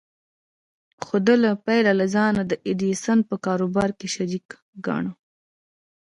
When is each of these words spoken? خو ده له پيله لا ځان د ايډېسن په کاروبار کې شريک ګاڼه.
خو 1.05 1.15
ده 1.25 1.35
له 1.43 1.51
پيله 1.65 1.91
لا 1.99 2.05
ځان 2.15 2.33
د 2.45 2.53
ايډېسن 2.67 3.19
په 3.29 3.35
کاروبار 3.45 3.89
کې 3.99 4.07
شريک 4.15 4.47
ګاڼه. 4.85 5.11